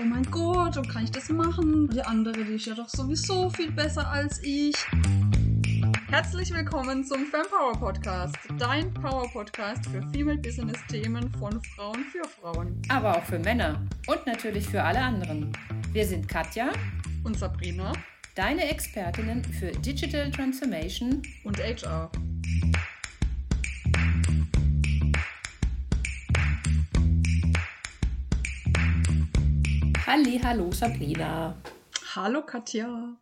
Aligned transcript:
oh 0.00 0.04
mein 0.04 0.24
Gott, 0.30 0.76
und 0.76 0.88
kann 0.88 1.04
ich 1.04 1.10
das 1.10 1.28
machen? 1.28 1.88
Die 1.90 2.00
andere, 2.00 2.44
die 2.44 2.54
ist 2.54 2.66
ja 2.66 2.74
doch 2.74 2.88
sowieso 2.88 3.50
viel 3.50 3.70
besser 3.70 4.08
als 4.08 4.42
ich. 4.42 4.74
Herzlich 6.08 6.52
willkommen 6.54 7.04
zum 7.04 7.26
Fempower 7.26 7.72
Podcast, 7.78 8.36
dein 8.58 8.92
Power 8.94 9.28
Podcast 9.30 9.84
für 9.86 10.02
Female 10.10 10.38
Business 10.38 10.78
Themen 10.88 11.30
von 11.38 11.62
Frauen 11.62 12.04
für 12.04 12.26
Frauen. 12.28 12.80
Aber 12.88 13.18
auch 13.18 13.24
für 13.24 13.38
Männer 13.38 13.86
und 14.06 14.26
natürlich 14.26 14.66
für 14.66 14.82
alle 14.82 15.00
anderen. 15.00 15.52
Wir 15.92 16.06
sind 16.06 16.26
Katja 16.26 16.70
und 17.24 17.38
Sabrina, 17.38 17.92
deine 18.34 18.70
Expertinnen 18.70 19.44
für 19.44 19.70
Digital 19.70 20.30
Transformation 20.30 21.22
und 21.44 21.58
HR. 21.58 22.10
Halli, 30.12 30.40
hallo 30.42 30.72
Sabrina. 30.72 31.54
Hallo 32.16 32.42
Katja. 32.42 33.14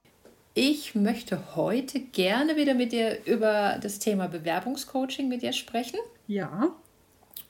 Ich 0.54 0.94
möchte 0.94 1.54
heute 1.54 2.00
gerne 2.00 2.56
wieder 2.56 2.72
mit 2.72 2.92
dir 2.92 3.26
über 3.26 3.78
das 3.78 3.98
Thema 3.98 4.26
Bewerbungscoaching 4.26 5.28
mit 5.28 5.42
dir 5.42 5.52
sprechen. 5.52 6.00
Ja. 6.28 6.74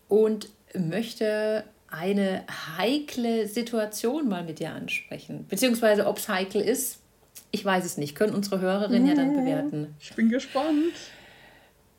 Und 0.09 0.49
möchte 0.75 1.63
eine 1.89 2.47
heikle 2.79 3.47
Situation 3.47 4.29
mal 4.29 4.43
mit 4.43 4.59
dir 4.59 4.73
ansprechen. 4.73 5.47
Beziehungsweise, 5.49 6.09
ob 6.09 6.19
es 6.19 6.29
heikel 6.29 6.61
ist, 6.61 6.99
ich 7.53 7.65
weiß 7.65 7.85
es 7.85 7.97
nicht. 7.97 8.17
Können 8.17 8.35
unsere 8.35 8.61
Hörerinnen 8.61 9.07
ja 9.07 9.15
dann 9.15 9.35
bewerten. 9.35 9.95
Ich 10.01 10.15
bin 10.15 10.31
gespannt. 10.31 10.95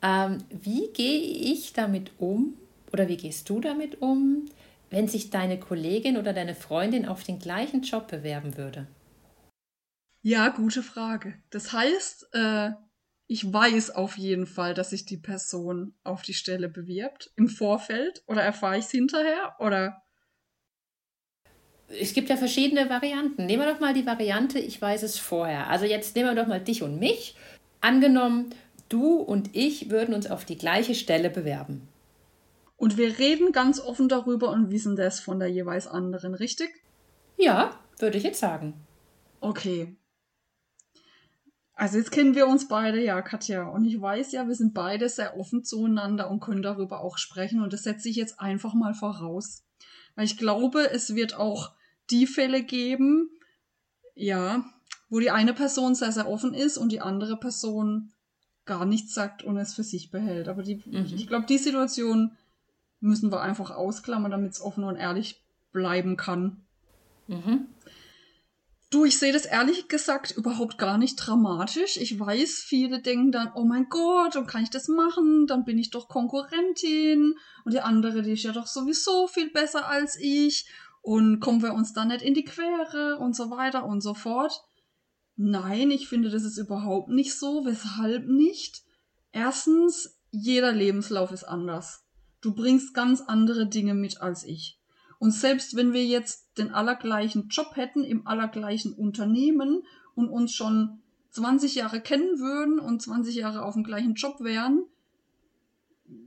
Ähm, 0.02 0.44
wie 0.50 0.88
gehe 0.92 1.22
ich 1.22 1.72
damit 1.72 2.10
um 2.18 2.58
oder 2.92 3.08
wie 3.08 3.16
gehst 3.16 3.48
du 3.48 3.60
damit 3.60 4.02
um, 4.02 4.44
wenn 4.90 5.08
sich 5.08 5.30
deine 5.30 5.58
Kollegin 5.58 6.16
oder 6.16 6.32
deine 6.32 6.54
Freundin 6.54 7.06
auf 7.06 7.22
den 7.22 7.38
gleichen 7.38 7.82
Job 7.82 8.08
bewerben 8.08 8.56
würde? 8.56 8.86
Ja, 10.22 10.48
gute 10.48 10.82
Frage. 10.82 11.34
Das 11.50 11.72
heißt, 11.72 12.28
äh, 12.32 12.70
ich 13.26 13.50
weiß 13.50 13.92
auf 13.92 14.18
jeden 14.18 14.46
Fall, 14.46 14.74
dass 14.74 14.90
sich 14.90 15.06
die 15.06 15.16
Person 15.16 15.94
auf 16.02 16.22
die 16.22 16.34
Stelle 16.34 16.68
bewirbt 16.68 17.30
im 17.36 17.48
Vorfeld 17.48 18.22
oder 18.26 18.42
erfahre 18.42 18.78
ich 18.78 18.86
es 18.86 18.90
hinterher 18.90 19.54
oder? 19.60 20.02
Es 21.88 22.12
gibt 22.12 22.28
ja 22.28 22.36
verschiedene 22.36 22.90
Varianten. 22.90 23.46
Nehmen 23.46 23.62
wir 23.62 23.72
doch 23.72 23.80
mal 23.80 23.94
die 23.94 24.06
Variante, 24.06 24.58
ich 24.58 24.80
weiß 24.80 25.02
es 25.04 25.18
vorher. 25.18 25.68
Also 25.68 25.86
jetzt 25.86 26.14
nehmen 26.14 26.28
wir 26.28 26.42
doch 26.42 26.48
mal 26.48 26.60
dich 26.60 26.82
und 26.82 26.98
mich. 26.98 27.36
Angenommen, 27.80 28.54
du 28.88 29.14
und 29.14 29.56
ich 29.56 29.90
würden 29.90 30.14
uns 30.14 30.30
auf 30.30 30.44
die 30.44 30.58
gleiche 30.58 30.94
Stelle 30.94 31.30
bewerben. 31.30 31.88
Und 32.80 32.96
wir 32.96 33.18
reden 33.18 33.52
ganz 33.52 33.78
offen 33.78 34.08
darüber 34.08 34.48
und 34.48 34.70
wissen 34.70 34.96
das 34.96 35.20
von 35.20 35.38
der 35.38 35.48
jeweils 35.48 35.86
anderen, 35.86 36.34
richtig? 36.34 36.70
Ja, 37.36 37.78
würde 37.98 38.16
ich 38.16 38.24
jetzt 38.24 38.40
sagen. 38.40 38.72
Okay. 39.40 39.98
Also 41.74 41.98
jetzt 41.98 42.10
kennen 42.10 42.34
wir 42.34 42.46
uns 42.46 42.68
beide, 42.68 43.04
ja, 43.04 43.20
Katja. 43.20 43.68
Und 43.68 43.84
ich 43.84 44.00
weiß 44.00 44.32
ja, 44.32 44.48
wir 44.48 44.54
sind 44.54 44.72
beide 44.72 45.10
sehr 45.10 45.36
offen 45.36 45.62
zueinander 45.62 46.30
und 46.30 46.40
können 46.40 46.62
darüber 46.62 47.02
auch 47.02 47.18
sprechen. 47.18 47.62
Und 47.62 47.74
das 47.74 47.82
setze 47.82 48.08
ich 48.08 48.16
jetzt 48.16 48.40
einfach 48.40 48.72
mal 48.72 48.94
voraus. 48.94 49.62
Weil 50.14 50.24
ich 50.24 50.38
glaube, 50.38 50.90
es 50.90 51.14
wird 51.14 51.36
auch 51.36 51.72
die 52.08 52.26
Fälle 52.26 52.62
geben, 52.62 53.28
ja, 54.14 54.64
wo 55.10 55.20
die 55.20 55.30
eine 55.30 55.52
Person 55.52 55.94
sehr, 55.94 56.12
sehr 56.12 56.30
offen 56.30 56.54
ist 56.54 56.78
und 56.78 56.92
die 56.92 57.02
andere 57.02 57.38
Person 57.38 58.14
gar 58.64 58.86
nichts 58.86 59.12
sagt 59.12 59.42
und 59.42 59.58
es 59.58 59.74
für 59.74 59.84
sich 59.84 60.10
behält. 60.10 60.48
Aber 60.48 60.62
die, 60.62 60.76
mhm. 60.76 61.12
ich 61.14 61.26
glaube, 61.26 61.44
die 61.44 61.58
Situation 61.58 62.38
müssen 63.00 63.32
wir 63.32 63.40
einfach 63.40 63.70
ausklammern, 63.70 64.30
damit 64.30 64.52
es 64.52 64.60
offen 64.60 64.84
und 64.84 64.96
ehrlich 64.96 65.42
bleiben 65.72 66.16
kann. 66.16 66.64
Mhm. 67.26 67.66
Du, 68.90 69.04
ich 69.04 69.20
sehe 69.20 69.32
das 69.32 69.46
ehrlich 69.46 69.86
gesagt 69.86 70.32
überhaupt 70.32 70.76
gar 70.76 70.98
nicht 70.98 71.14
dramatisch. 71.14 71.96
Ich 71.96 72.18
weiß, 72.18 72.64
viele 72.66 73.00
denken 73.00 73.30
dann, 73.30 73.52
oh 73.54 73.64
mein 73.64 73.88
Gott, 73.88 74.34
und 74.34 74.48
kann 74.48 74.64
ich 74.64 74.70
das 74.70 74.88
machen? 74.88 75.46
Dann 75.46 75.64
bin 75.64 75.78
ich 75.78 75.90
doch 75.90 76.08
Konkurrentin. 76.08 77.36
Und 77.64 77.72
die 77.72 77.80
andere, 77.80 78.22
die 78.22 78.32
ist 78.32 78.42
ja 78.42 78.50
doch 78.50 78.66
sowieso 78.66 79.28
viel 79.28 79.48
besser 79.50 79.86
als 79.86 80.18
ich. 80.20 80.68
Und 81.02 81.38
kommen 81.38 81.62
wir 81.62 81.72
uns 81.72 81.92
dann 81.92 82.08
nicht 82.08 82.22
in 82.22 82.34
die 82.34 82.44
Quere 82.44 83.18
und 83.18 83.36
so 83.36 83.50
weiter 83.50 83.86
und 83.86 84.00
so 84.00 84.12
fort. 84.12 84.60
Nein, 85.36 85.92
ich 85.92 86.08
finde, 86.08 86.28
das 86.28 86.42
ist 86.42 86.58
überhaupt 86.58 87.10
nicht 87.10 87.38
so. 87.38 87.64
Weshalb 87.64 88.26
nicht? 88.26 88.82
Erstens, 89.30 90.18
jeder 90.32 90.72
Lebenslauf 90.72 91.30
ist 91.30 91.44
anders. 91.44 92.04
Du 92.40 92.54
bringst 92.54 92.94
ganz 92.94 93.20
andere 93.20 93.66
Dinge 93.66 93.94
mit 93.94 94.20
als 94.20 94.44
ich. 94.44 94.78
Und 95.18 95.32
selbst 95.32 95.76
wenn 95.76 95.92
wir 95.92 96.04
jetzt 96.04 96.56
den 96.56 96.72
allergleichen 96.72 97.48
Job 97.48 97.76
hätten 97.76 98.04
im 98.04 98.26
allergleichen 98.26 98.94
Unternehmen 98.94 99.82
und 100.14 100.28
uns 100.28 100.54
schon 100.54 101.00
20 101.30 101.74
Jahre 101.74 102.00
kennen 102.00 102.38
würden 102.38 102.78
und 102.78 103.02
20 103.02 103.36
Jahre 103.36 103.64
auf 103.64 103.74
dem 103.74 103.84
gleichen 103.84 104.14
Job 104.14 104.40
wären, 104.40 104.84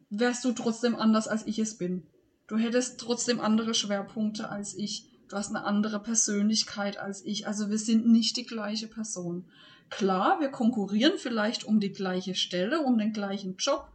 wärst 0.09 0.45
du 0.45 0.51
trotzdem 0.51 0.95
anders 0.95 1.27
als 1.27 1.47
ich 1.47 1.57
es 1.57 1.77
bin. 1.77 2.03
Du 2.47 2.57
hättest 2.57 2.99
trotzdem 2.99 3.39
andere 3.39 3.73
Schwerpunkte 3.73 4.49
als 4.49 4.75
ich. 4.75 5.09
Du 5.27 5.37
hast 5.37 5.49
eine 5.49 5.65
andere 5.65 5.99
Persönlichkeit 5.99 6.97
als 6.97 7.25
ich. 7.25 7.47
Also 7.47 7.69
wir 7.69 7.79
sind 7.79 8.07
nicht 8.07 8.37
die 8.37 8.45
gleiche 8.45 8.87
Person. 8.87 9.45
Klar, 9.89 10.39
wir 10.39 10.49
konkurrieren 10.49 11.13
vielleicht 11.17 11.63
um 11.63 11.79
die 11.79 11.91
gleiche 11.91 12.35
Stelle, 12.35 12.81
um 12.81 12.97
den 12.97 13.13
gleichen 13.13 13.55
Job 13.57 13.91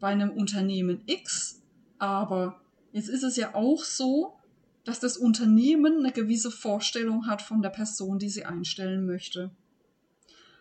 bei 0.00 0.08
einem 0.08 0.30
Unternehmen 0.30 1.02
X, 1.06 1.62
aber 1.98 2.60
jetzt 2.92 3.08
ist 3.08 3.22
es 3.22 3.36
ja 3.36 3.54
auch 3.54 3.84
so, 3.84 4.36
dass 4.84 5.00
das 5.00 5.16
Unternehmen 5.16 5.98
eine 5.98 6.12
gewisse 6.12 6.50
Vorstellung 6.50 7.26
hat 7.26 7.42
von 7.42 7.60
der 7.60 7.70
Person, 7.70 8.18
die 8.18 8.30
sie 8.30 8.44
einstellen 8.44 9.04
möchte. 9.04 9.50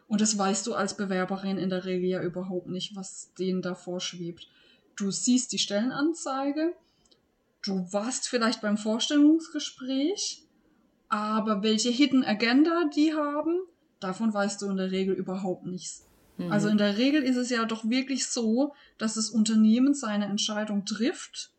Und 0.07 0.21
das 0.21 0.37
weißt 0.37 0.65
du 0.67 0.73
als 0.73 0.97
Bewerberin 0.97 1.57
in 1.57 1.69
der 1.69 1.85
Regel 1.85 2.09
ja 2.09 2.21
überhaupt 2.21 2.67
nicht, 2.67 2.95
was 2.95 3.33
denen 3.35 3.61
da 3.61 3.75
vorschwebt. 3.75 4.47
Du 4.95 5.11
siehst 5.11 5.51
die 5.51 5.59
Stellenanzeige, 5.59 6.73
du 7.63 7.91
warst 7.91 8.27
vielleicht 8.27 8.61
beim 8.61 8.77
Vorstellungsgespräch, 8.77 10.43
aber 11.09 11.63
welche 11.63 11.89
Hidden 11.89 12.23
Agenda 12.23 12.89
die 12.95 13.13
haben, 13.13 13.59
davon 13.99 14.33
weißt 14.33 14.61
du 14.61 14.69
in 14.69 14.77
der 14.77 14.91
Regel 14.91 15.15
überhaupt 15.15 15.65
nichts. 15.65 16.05
Mhm. 16.37 16.51
Also 16.51 16.67
in 16.67 16.77
der 16.77 16.97
Regel 16.97 17.23
ist 17.23 17.37
es 17.37 17.49
ja 17.49 17.65
doch 17.65 17.89
wirklich 17.89 18.27
so, 18.27 18.73
dass 18.97 19.15
das 19.15 19.29
Unternehmen 19.29 19.93
seine 19.93 20.25
Entscheidung 20.25 20.85
trifft 20.85 21.51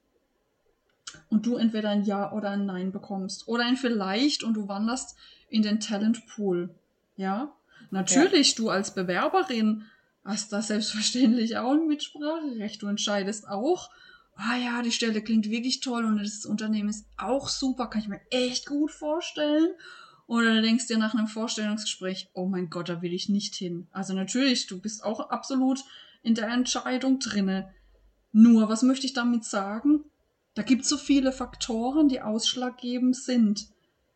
und 1.29 1.47
du 1.47 1.57
entweder 1.57 1.91
ein 1.91 2.05
Ja 2.05 2.33
oder 2.33 2.51
ein 2.51 2.67
Nein 2.67 2.93
bekommst. 2.93 3.49
Oder 3.49 3.65
ein 3.65 3.77
Vielleicht 3.77 4.43
und 4.43 4.55
du 4.55 4.69
wanderst 4.69 5.17
in 5.49 5.63
den 5.63 5.81
Talent 5.81 6.27
Pool. 6.27 6.75
Ja? 7.17 7.53
Natürlich, 7.91 8.51
ja. 8.51 8.57
du 8.57 8.71
als 8.71 8.95
Bewerberin 8.95 9.85
hast 10.25 10.53
da 10.53 10.61
selbstverständlich 10.61 11.57
auch 11.57 11.73
ein 11.73 11.87
Mitspracherecht. 11.87 12.83
Du 12.83 12.89
entscheidest 12.89 13.49
auch, 13.49 13.91
ah 14.35 14.57
ja, 14.57 14.83
die 14.83 14.93
Stelle 14.93 15.23
klingt 15.23 15.49
wirklich 15.49 15.81
toll 15.81 16.05
und 16.05 16.19
das 16.19 16.45
Unternehmen 16.45 16.89
ist 16.89 17.07
auch 17.17 17.49
super, 17.49 17.87
kann 17.87 18.03
ich 18.03 18.09
mir 18.09 18.21
echt 18.31 18.67
gut 18.67 18.91
vorstellen. 18.91 19.69
Oder 20.27 20.61
denkst 20.61 20.89
dir 20.89 20.99
nach 20.99 21.15
einem 21.15 21.29
Vorstellungsgespräch, 21.29 22.31
oh 22.35 22.47
mein 22.47 22.69
Gott, 22.69 22.89
da 22.89 23.01
will 23.01 23.15
ich 23.15 23.29
nicht 23.29 23.55
hin. 23.55 23.87
Also 23.93 24.13
natürlich, 24.13 24.67
du 24.67 24.81
bist 24.81 25.05
auch 25.05 25.31
absolut 25.31 25.81
in 26.23 26.35
der 26.35 26.49
Entscheidung 26.49 27.21
drinne. 27.21 27.73
Nur, 28.33 28.69
was 28.69 28.83
möchte 28.83 29.07
ich 29.07 29.13
damit 29.13 29.45
sagen? 29.45 30.05
Da 30.55 30.63
gibt 30.63 30.83
es 30.83 30.89
so 30.89 30.97
viele 30.97 31.33
Faktoren, 31.33 32.09
die 32.09 32.23
ausschlaggebend 32.23 33.15
sind, 33.15 33.69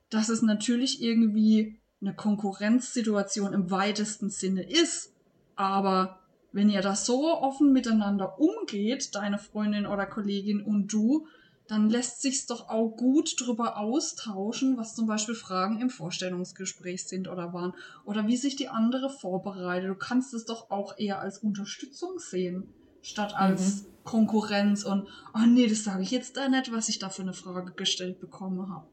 dass 0.08 0.28
es 0.28 0.42
natürlich 0.42 1.00
irgendwie 1.00 1.78
eine 2.00 2.14
Konkurrenzsituation 2.14 3.52
im 3.52 3.70
weitesten 3.70 4.30
Sinne 4.30 4.68
ist. 4.68 5.12
Aber 5.54 6.20
wenn 6.52 6.70
ihr 6.70 6.80
da 6.80 6.96
so 6.96 7.38
offen 7.38 7.72
miteinander 7.72 8.40
umgeht, 8.40 9.14
deine 9.14 9.38
Freundin 9.38 9.86
oder 9.86 10.06
Kollegin 10.06 10.62
und 10.62 10.92
du, 10.92 11.28
dann 11.70 11.88
lässt 11.88 12.20
sich's 12.20 12.46
doch 12.46 12.68
auch 12.68 12.88
gut 12.88 13.36
drüber 13.38 13.76
austauschen, 13.76 14.76
was 14.76 14.96
zum 14.96 15.06
Beispiel 15.06 15.36
Fragen 15.36 15.80
im 15.80 15.88
Vorstellungsgespräch 15.88 17.06
sind 17.06 17.28
oder 17.28 17.52
waren 17.52 17.74
oder 18.04 18.26
wie 18.26 18.36
sich 18.36 18.56
die 18.56 18.68
andere 18.68 19.08
vorbereitet. 19.08 19.88
Du 19.88 19.94
kannst 19.94 20.34
es 20.34 20.44
doch 20.44 20.70
auch 20.70 20.98
eher 20.98 21.20
als 21.20 21.38
Unterstützung 21.38 22.18
sehen, 22.18 22.74
statt 23.02 23.34
als 23.36 23.82
mhm. 23.82 23.86
Konkurrenz 24.02 24.82
und, 24.82 25.06
oh 25.32 25.46
nee, 25.46 25.68
das 25.68 25.84
sage 25.84 26.02
ich 26.02 26.10
jetzt 26.10 26.36
da 26.36 26.48
nicht, 26.48 26.72
was 26.72 26.88
ich 26.88 26.98
da 26.98 27.08
für 27.08 27.22
eine 27.22 27.34
Frage 27.34 27.70
gestellt 27.72 28.18
bekommen 28.18 28.68
habe. 28.68 28.88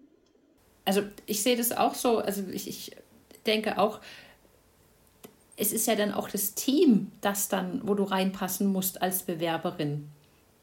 Also 0.86 1.02
ich 1.26 1.42
sehe 1.42 1.58
das 1.58 1.72
auch 1.72 1.96
so, 1.96 2.20
also 2.20 2.44
ich, 2.52 2.68
ich 2.68 2.96
denke 3.48 3.80
auch, 3.80 4.02
es 5.56 5.74
ist 5.74 5.88
ja 5.88 5.96
dann 5.96 6.14
auch 6.14 6.30
das 6.30 6.54
Team, 6.54 7.12
das 7.22 7.50
dann, 7.50 7.88
wo 7.88 7.96
du 7.96 8.04
reinpassen 8.04 8.68
musst 8.68 9.02
als 9.02 9.24
Bewerberin. 9.24 10.10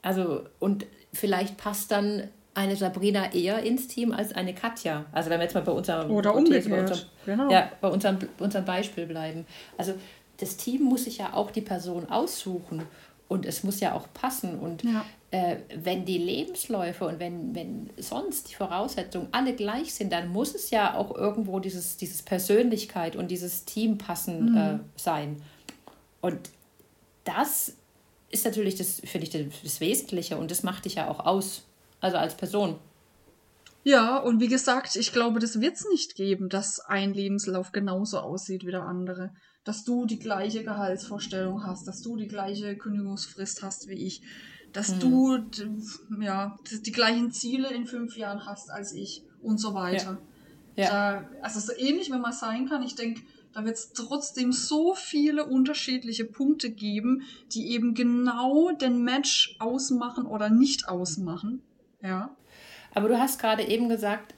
Also, 0.04 0.42
und 0.60 0.86
vielleicht 1.12 1.56
passt 1.56 1.90
dann 1.90 2.28
eine 2.52 2.76
Sabrina 2.76 3.32
eher 3.32 3.62
ins 3.62 3.88
Team 3.88 4.12
als 4.12 4.32
eine 4.32 4.54
Katja. 4.54 5.06
Also 5.12 5.30
wenn 5.30 5.40
wir 5.40 5.44
jetzt 5.44 5.54
mal 5.54 5.62
bei 5.62 5.72
unserem, 5.72 6.10
Oder 6.10 6.34
umgekehrt. 6.34 6.70
Bei 6.70 6.80
unserem, 6.80 7.00
genau. 7.26 7.50
ja, 7.50 7.72
bei 7.80 7.88
unserem, 7.88 8.18
unserem 8.38 8.64
Beispiel 8.64 9.06
bleiben. 9.06 9.46
Also 9.76 9.94
das 10.36 10.56
Team 10.56 10.82
muss 10.82 11.04
sich 11.04 11.18
ja 11.18 11.32
auch 11.32 11.50
die 11.50 11.62
Person 11.62 12.08
aussuchen. 12.10 12.82
Und 13.26 13.46
es 13.46 13.64
muss 13.64 13.80
ja 13.80 13.94
auch 13.94 14.06
passen. 14.12 14.58
Und 14.60 14.84
Ja. 14.84 15.04
äh, 15.30 15.56
wenn 15.74 16.04
die 16.04 16.18
Lebensläufe 16.18 17.06
und 17.06 17.18
wenn, 17.18 17.54
wenn 17.54 17.90
sonst 17.96 18.50
die 18.50 18.54
Voraussetzungen 18.54 19.28
alle 19.32 19.54
gleich 19.54 19.94
sind, 19.94 20.12
dann 20.12 20.28
muss 20.28 20.54
es 20.54 20.70
ja 20.70 20.94
auch 20.94 21.16
irgendwo 21.16 21.58
dieses, 21.58 21.96
dieses 21.96 22.22
Persönlichkeit 22.22 23.16
und 23.16 23.30
dieses 23.30 23.64
Teampassen 23.64 24.56
äh, 24.56 24.78
sein. 24.96 25.42
Und 26.20 26.38
das 27.24 27.72
ist 28.34 28.44
natürlich 28.44 28.74
das, 28.74 29.00
finde 29.04 29.26
ich, 29.26 29.30
das, 29.62 29.80
Wesentliche 29.80 30.36
und 30.36 30.50
das 30.50 30.62
macht 30.62 30.84
dich 30.84 30.96
ja 30.96 31.08
auch 31.08 31.20
aus, 31.24 31.62
also 32.00 32.16
als 32.18 32.36
Person. 32.36 32.78
Ja, 33.84 34.18
und 34.18 34.40
wie 34.40 34.48
gesagt, 34.48 34.96
ich 34.96 35.12
glaube, 35.12 35.40
das 35.40 35.60
wird 35.60 35.76
es 35.76 35.86
nicht 35.90 36.16
geben, 36.16 36.48
dass 36.48 36.80
ein 36.80 37.14
Lebenslauf 37.14 37.70
genauso 37.70 38.18
aussieht 38.18 38.66
wie 38.66 38.70
der 38.70 38.82
andere. 38.82 39.30
Dass 39.62 39.84
du 39.84 40.04
die 40.06 40.18
gleiche 40.18 40.64
Gehaltsvorstellung 40.64 41.64
hast, 41.64 41.86
dass 41.86 42.02
du 42.02 42.16
die 42.16 42.28
gleiche 42.28 42.76
Kündigungsfrist 42.76 43.62
hast 43.62 43.88
wie 43.88 44.06
ich, 44.06 44.22
dass 44.72 44.98
du 44.98 45.38
d- 45.38 45.68
ja, 46.20 46.56
die 46.84 46.92
gleichen 46.92 47.30
Ziele 47.30 47.72
in 47.72 47.86
fünf 47.86 48.16
Jahren 48.16 48.44
hast 48.46 48.70
als 48.70 48.92
ich 48.92 49.22
und 49.42 49.58
so 49.58 49.74
weiter. 49.74 50.18
Ja. 50.76 50.88
Da, 50.88 51.30
also 51.42 51.60
so 51.60 51.72
ähnlich, 51.78 52.10
wenn 52.10 52.20
man 52.20 52.32
sein 52.32 52.68
kann, 52.68 52.82
ich 52.82 52.96
denke, 52.96 53.22
da 53.54 53.64
wird 53.64 53.76
es 53.76 53.92
trotzdem 53.92 54.52
so 54.52 54.94
viele 54.94 55.44
unterschiedliche 55.46 56.24
Punkte 56.24 56.70
geben, 56.70 57.22
die 57.52 57.70
eben 57.70 57.94
genau 57.94 58.72
den 58.72 59.04
Match 59.04 59.56
ausmachen 59.60 60.26
oder 60.26 60.50
nicht 60.50 60.88
ausmachen. 60.88 61.62
Ja. 62.02 62.34
Aber 62.94 63.08
du 63.08 63.18
hast 63.18 63.38
gerade 63.40 63.62
eben 63.66 63.88
gesagt, 63.88 64.34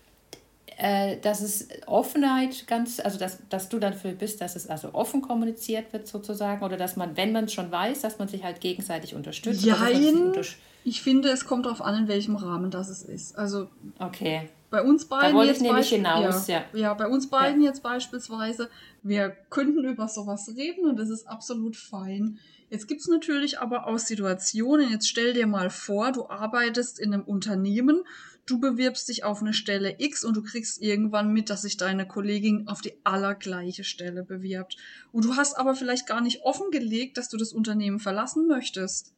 äh, 0.78 1.18
dass 1.20 1.40
es 1.40 1.68
Offenheit 1.86 2.66
ganz, 2.66 3.00
also 3.00 3.18
dass, 3.18 3.38
dass 3.48 3.68
du 3.70 3.78
dafür 3.78 4.12
bist, 4.12 4.40
dass 4.42 4.56
es 4.56 4.68
also 4.68 4.92
offen 4.92 5.22
kommuniziert 5.22 5.92
wird 5.94 6.06
sozusagen 6.06 6.62
oder 6.62 6.76
dass 6.76 6.96
man, 6.96 7.16
wenn 7.16 7.32
man 7.32 7.44
es 7.44 7.54
schon 7.54 7.70
weiß, 7.70 8.02
dass 8.02 8.18
man 8.18 8.28
sich 8.28 8.44
halt 8.44 8.60
gegenseitig 8.60 9.14
unterstützt. 9.14 9.64
oder 9.66 9.90
Jein. 9.90 10.32
untersch- 10.32 10.56
Ich 10.86 11.02
finde, 11.02 11.30
es 11.30 11.46
kommt 11.46 11.66
darauf 11.66 11.82
an, 11.82 12.02
in 12.02 12.08
welchem 12.08 12.36
Rahmen 12.36 12.70
das 12.70 12.88
es 12.88 13.02
ist. 13.02 13.36
Also 13.36 13.68
Okay. 13.98 14.48
bei 14.70 14.82
uns 14.82 15.06
beiden 15.06 15.36
jetzt 15.42 15.60
hinaus, 15.60 16.46
ja, 16.46 16.64
ja. 16.72 16.78
ja, 16.78 16.94
bei 16.94 17.08
uns 17.08 17.28
beiden 17.28 17.60
jetzt 17.60 17.82
beispielsweise, 17.82 18.70
wir 19.02 19.30
könnten 19.50 19.82
über 19.82 20.06
sowas 20.06 20.48
reden 20.56 20.88
und 20.88 20.96
das 20.96 21.10
ist 21.10 21.26
absolut 21.26 21.74
fein. 21.74 22.38
Jetzt 22.70 22.86
gibt's 22.86 23.08
natürlich 23.08 23.58
aber 23.58 23.88
auch 23.88 23.98
Situationen, 23.98 24.92
jetzt 24.92 25.08
stell 25.08 25.34
dir 25.34 25.48
mal 25.48 25.70
vor, 25.70 26.12
du 26.12 26.28
arbeitest 26.28 27.00
in 27.00 27.12
einem 27.12 27.24
Unternehmen, 27.24 28.04
du 28.46 28.60
bewirbst 28.60 29.08
dich 29.08 29.24
auf 29.24 29.40
eine 29.40 29.54
Stelle 29.54 29.96
X 29.98 30.24
und 30.24 30.36
du 30.36 30.42
kriegst 30.44 30.80
irgendwann 30.80 31.32
mit, 31.32 31.50
dass 31.50 31.62
sich 31.62 31.76
deine 31.78 32.06
Kollegin 32.06 32.68
auf 32.68 32.80
die 32.80 32.94
allergleiche 33.02 33.82
Stelle 33.82 34.22
bewirbt. 34.22 34.76
Und 35.10 35.24
du 35.24 35.34
hast 35.34 35.58
aber 35.58 35.74
vielleicht 35.74 36.06
gar 36.06 36.20
nicht 36.20 36.42
offengelegt, 36.42 37.18
dass 37.18 37.28
du 37.28 37.36
das 37.36 37.52
Unternehmen 37.52 37.98
verlassen 37.98 38.46
möchtest. 38.46 39.15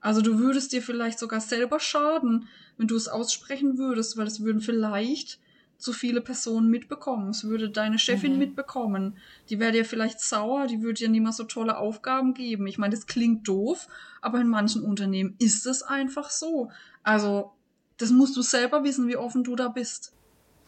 Also 0.00 0.20
du 0.22 0.38
würdest 0.38 0.72
dir 0.72 0.82
vielleicht 0.82 1.18
sogar 1.18 1.40
selber 1.40 1.80
schaden, 1.80 2.48
wenn 2.76 2.88
du 2.88 2.96
es 2.96 3.08
aussprechen 3.08 3.78
würdest, 3.78 4.16
weil 4.16 4.26
es 4.26 4.40
würden 4.42 4.60
vielleicht 4.60 5.40
zu 5.78 5.92
viele 5.92 6.20
Personen 6.22 6.70
mitbekommen. 6.70 7.30
Es 7.30 7.44
würde 7.44 7.70
deine 7.70 7.98
Chefin 7.98 8.32
Mhm. 8.32 8.38
mitbekommen. 8.38 9.18
Die 9.50 9.58
wäre 9.60 9.72
dir 9.72 9.84
vielleicht 9.84 10.20
sauer, 10.20 10.66
die 10.66 10.80
würde 10.82 10.94
dir 10.94 11.10
mehr 11.10 11.32
so 11.32 11.44
tolle 11.44 11.76
Aufgaben 11.76 12.32
geben. 12.34 12.66
Ich 12.66 12.78
meine, 12.78 12.94
das 12.94 13.06
klingt 13.06 13.46
doof, 13.46 13.86
aber 14.22 14.40
in 14.40 14.48
manchen 14.48 14.82
Unternehmen 14.82 15.36
ist 15.38 15.66
es 15.66 15.82
einfach 15.82 16.30
so. 16.30 16.70
Also, 17.02 17.52
das 17.98 18.10
musst 18.10 18.36
du 18.36 18.42
selber 18.42 18.84
wissen, 18.84 19.08
wie 19.08 19.16
offen 19.16 19.44
du 19.44 19.54
da 19.56 19.68
bist. 19.68 20.14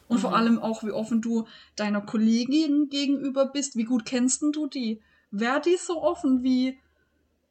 Und 0.06 0.18
vor 0.20 0.30
Mhm. 0.30 0.36
allem 0.36 0.58
auch, 0.58 0.82
wie 0.84 0.90
offen 0.90 1.20
du 1.20 1.46
deiner 1.76 2.00
Kollegin 2.00 2.88
gegenüber 2.88 3.46
bist. 3.46 3.76
Wie 3.76 3.84
gut 3.84 4.04
kennst 4.04 4.42
denn 4.42 4.52
du 4.52 4.66
die? 4.66 5.02
Wäre 5.30 5.60
die 5.60 5.76
so 5.76 6.02
offen 6.02 6.42
wie 6.42 6.80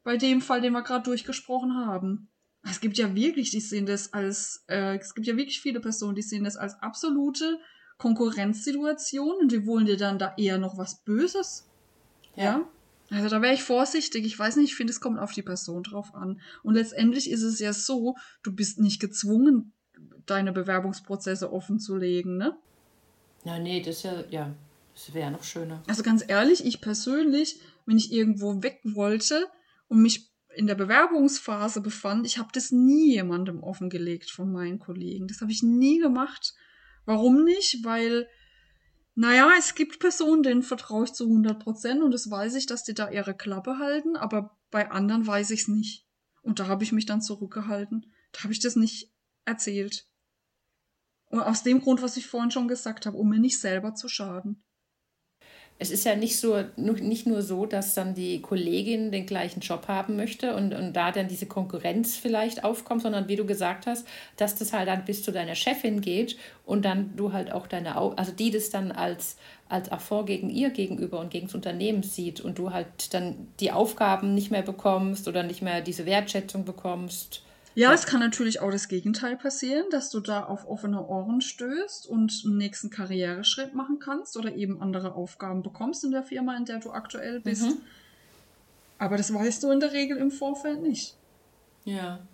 bei 0.08 0.16
dem 0.16 0.40
Fall, 0.40 0.62
den 0.62 0.72
wir 0.72 0.80
gerade 0.80 1.04
durchgesprochen 1.04 1.84
haben? 1.84 2.30
Es 2.62 2.80
gibt 2.80 2.96
ja 2.96 3.14
wirklich, 3.14 3.50
die 3.50 3.60
sehen 3.60 3.84
das 3.84 4.14
als, 4.14 4.64
äh, 4.66 4.96
es 4.96 5.14
gibt 5.14 5.26
ja 5.26 5.36
wirklich 5.36 5.60
viele 5.60 5.80
Personen, 5.80 6.14
die 6.14 6.22
sehen 6.22 6.44
das 6.44 6.56
als 6.56 6.80
absolute 6.80 7.58
Konkurrenzsituation 7.98 9.36
und 9.38 9.52
die 9.52 9.66
wollen 9.66 9.84
dir 9.84 9.98
dann 9.98 10.18
da 10.18 10.32
eher 10.38 10.56
noch 10.56 10.78
was 10.78 11.04
Böses. 11.04 11.68
Ja. 12.36 12.66
Also 13.10 13.28
da 13.28 13.42
wäre 13.42 13.52
ich 13.52 13.62
vorsichtig. 13.62 14.24
Ich 14.24 14.38
weiß 14.38 14.56
nicht, 14.56 14.70
ich 14.70 14.76
finde, 14.76 14.92
es 14.92 15.00
kommt 15.02 15.18
auf 15.18 15.32
die 15.32 15.42
Person 15.42 15.82
drauf 15.82 16.14
an. 16.14 16.40
Und 16.62 16.72
letztendlich 16.72 17.30
ist 17.30 17.42
es 17.42 17.58
ja 17.58 17.74
so, 17.74 18.16
du 18.42 18.54
bist 18.54 18.80
nicht 18.80 19.02
gezwungen, 19.02 19.74
deine 20.24 20.52
Bewerbungsprozesse 20.54 21.52
offen 21.52 21.80
zu 21.80 21.96
legen, 21.96 22.38
ne? 22.38 22.56
Ja, 23.44 23.58
nee, 23.58 23.82
das 23.82 23.96
ist 23.96 24.02
ja, 24.04 24.24
ja, 24.30 24.54
das 24.94 25.12
wäre 25.12 25.30
noch 25.30 25.44
schöner. 25.44 25.82
Also 25.86 26.02
ganz 26.02 26.24
ehrlich, 26.26 26.64
ich 26.64 26.80
persönlich, 26.80 27.60
wenn 27.84 27.98
ich 27.98 28.10
irgendwo 28.10 28.62
weg 28.62 28.80
wollte 28.84 29.46
und 29.88 30.02
mich 30.02 30.30
in 30.54 30.66
der 30.66 30.74
Bewerbungsphase 30.74 31.80
befand, 31.80 32.26
ich 32.26 32.38
habe 32.38 32.48
das 32.52 32.70
nie 32.70 33.14
jemandem 33.14 33.62
offengelegt 33.62 34.30
von 34.30 34.50
meinen 34.50 34.78
Kollegen. 34.78 35.28
Das 35.28 35.40
habe 35.40 35.52
ich 35.52 35.62
nie 35.62 35.98
gemacht. 35.98 36.54
Warum 37.04 37.44
nicht? 37.44 37.84
Weil, 37.84 38.28
naja, 39.14 39.52
es 39.58 39.74
gibt 39.74 40.00
Personen, 40.00 40.42
denen 40.42 40.62
vertraue 40.62 41.04
ich 41.04 41.12
zu 41.12 41.24
100 41.24 41.62
Prozent 41.62 42.02
und 42.02 42.12
das 42.12 42.30
weiß 42.30 42.54
ich, 42.54 42.66
dass 42.66 42.84
die 42.84 42.94
da 42.94 43.10
ihre 43.10 43.36
Klappe 43.36 43.78
halten, 43.78 44.16
aber 44.16 44.58
bei 44.70 44.90
anderen 44.90 45.26
weiß 45.26 45.50
ich 45.50 45.62
es 45.62 45.68
nicht. 45.68 46.06
Und 46.42 46.60
da 46.60 46.66
habe 46.66 46.84
ich 46.84 46.92
mich 46.92 47.06
dann 47.06 47.22
zurückgehalten. 47.22 48.12
Da 48.32 48.42
habe 48.42 48.52
ich 48.52 48.60
das 48.60 48.76
nicht 48.76 49.12
erzählt. 49.44 50.06
Und 51.26 51.40
aus 51.40 51.62
dem 51.62 51.80
Grund, 51.80 52.02
was 52.02 52.16
ich 52.16 52.26
vorhin 52.26 52.50
schon 52.50 52.68
gesagt 52.68 53.06
habe, 53.06 53.16
um 53.16 53.28
mir 53.28 53.38
nicht 53.38 53.60
selber 53.60 53.94
zu 53.94 54.08
schaden. 54.08 54.64
Es 55.80 55.90
ist 55.90 56.04
ja 56.04 56.16
nicht 56.16 56.40
so, 56.40 56.64
nicht 56.76 57.26
nur 57.26 57.40
so, 57.42 57.64
dass 57.64 57.94
dann 57.94 58.14
die 58.14 58.42
Kollegin 58.42 59.12
den 59.12 59.26
gleichen 59.26 59.60
Job 59.60 59.86
haben 59.86 60.16
möchte 60.16 60.56
und, 60.56 60.74
und 60.74 60.92
da 60.92 61.12
dann 61.12 61.28
diese 61.28 61.46
Konkurrenz 61.46 62.16
vielleicht 62.16 62.64
aufkommt, 62.64 63.02
sondern 63.02 63.28
wie 63.28 63.36
du 63.36 63.46
gesagt 63.46 63.86
hast, 63.86 64.06
dass 64.36 64.56
das 64.56 64.72
halt 64.72 64.88
dann 64.88 65.04
bis 65.04 65.22
zu 65.22 65.30
deiner 65.30 65.54
Chefin 65.54 66.00
geht 66.00 66.36
und 66.66 66.84
dann 66.84 67.14
du 67.16 67.32
halt 67.32 67.52
auch 67.52 67.68
deine, 67.68 67.96
also 67.96 68.32
die 68.32 68.50
das 68.50 68.70
dann 68.70 68.90
als, 68.90 69.36
als 69.68 69.92
Affront 69.92 70.26
gegen 70.26 70.50
ihr 70.50 70.70
gegenüber 70.70 71.20
und 71.20 71.30
gegen 71.30 71.46
das 71.46 71.54
Unternehmen 71.54 72.02
sieht 72.02 72.40
und 72.40 72.58
du 72.58 72.72
halt 72.72 73.14
dann 73.14 73.48
die 73.60 73.70
Aufgaben 73.70 74.34
nicht 74.34 74.50
mehr 74.50 74.62
bekommst 74.62 75.28
oder 75.28 75.44
nicht 75.44 75.62
mehr 75.62 75.80
diese 75.80 76.06
Wertschätzung 76.06 76.64
bekommst. 76.64 77.42
Ja, 77.78 77.92
es 77.92 78.06
kann 78.06 78.18
natürlich 78.18 78.58
auch 78.58 78.72
das 78.72 78.88
Gegenteil 78.88 79.36
passieren, 79.36 79.84
dass 79.90 80.10
du 80.10 80.18
da 80.18 80.42
auf 80.42 80.66
offene 80.66 81.06
Ohren 81.06 81.40
stößt 81.40 82.08
und 82.08 82.42
einen 82.44 82.56
nächsten 82.56 82.90
Karriereschritt 82.90 83.72
machen 83.72 84.00
kannst 84.00 84.36
oder 84.36 84.52
eben 84.56 84.82
andere 84.82 85.14
Aufgaben 85.14 85.62
bekommst 85.62 86.02
in 86.02 86.10
der 86.10 86.24
Firma, 86.24 86.56
in 86.56 86.64
der 86.64 86.80
du 86.80 86.90
aktuell 86.90 87.38
bist. 87.38 87.62
Mhm. 87.62 87.80
Aber 88.98 89.16
das 89.16 89.32
weißt 89.32 89.62
du 89.62 89.70
in 89.70 89.78
der 89.78 89.92
Regel 89.92 90.16
im 90.16 90.32
Vorfeld 90.32 90.82
nicht. 90.82 91.14
Ja. 91.84 92.26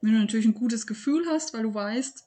Wenn 0.00 0.12
du 0.12 0.20
natürlich 0.20 0.46
ein 0.46 0.54
gutes 0.54 0.86
Gefühl 0.86 1.26
hast, 1.28 1.54
weil 1.54 1.64
du 1.64 1.74
weißt, 1.74 2.24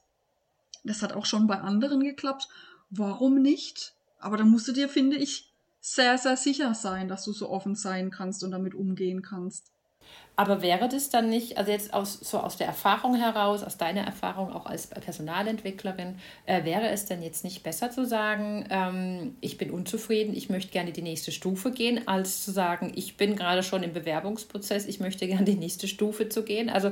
das 0.84 1.02
hat 1.02 1.14
auch 1.14 1.26
schon 1.26 1.48
bei 1.48 1.58
anderen 1.62 2.02
geklappt, 2.02 2.50
warum 2.90 3.42
nicht? 3.42 3.94
Aber 4.20 4.36
da 4.36 4.44
musst 4.44 4.68
du 4.68 4.74
dir, 4.74 4.90
finde 4.90 5.16
ich, 5.16 5.54
sehr, 5.80 6.18
sehr 6.18 6.36
sicher 6.36 6.74
sein, 6.74 7.08
dass 7.08 7.24
du 7.24 7.32
so 7.32 7.50
offen 7.50 7.76
sein 7.76 8.12
kannst 8.12 8.44
und 8.44 8.52
damit 8.52 8.76
umgehen 8.76 9.22
kannst. 9.22 9.72
Aber 10.38 10.62
wäre 10.62 10.88
das 10.88 11.10
dann 11.10 11.30
nicht, 11.30 11.58
also 11.58 11.72
jetzt 11.72 11.94
aus, 11.94 12.14
so 12.20 12.40
aus 12.40 12.58
der 12.58 12.66
Erfahrung 12.66 13.16
heraus, 13.16 13.64
aus 13.64 13.78
deiner 13.78 14.02
Erfahrung 14.02 14.52
auch 14.54 14.66
als 14.66 14.88
Personalentwicklerin, 14.88 16.16
äh, 16.46 16.64
wäre 16.64 16.90
es 16.90 17.06
denn 17.06 17.22
jetzt 17.22 17.44
nicht 17.44 17.64
besser 17.64 17.92
zu 17.92 18.06
sagen, 18.06 18.66
ähm, 18.70 19.36
ich 19.42 19.58
bin 19.58 19.72
unzufrieden, 19.72 20.34
ich 20.36 20.50
möchte 20.50 20.72
gerne 20.72 20.94
die 20.94 21.02
nächste 21.02 21.32
Stufe 21.32 21.72
gehen, 21.72 22.08
als 22.08 22.44
zu 22.44 22.52
sagen, 22.52 22.92
ich 22.96 23.18
bin 23.18 23.36
gerade 23.36 23.62
schon 23.62 23.84
im 23.84 23.94
Bewerbungsprozess, 23.94 24.88
ich 24.88 25.00
möchte 25.00 25.28
gerne 25.28 25.46
die 25.46 25.56
nächste 25.56 25.88
Stufe 25.88 26.30
zu 26.30 26.44
gehen? 26.44 26.70
Also 26.70 26.92